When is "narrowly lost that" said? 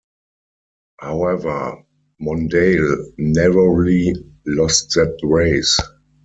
3.19-5.19